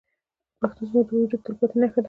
[0.59, 1.99] پښتو زموږ د وجود تلپاتې نښه ده.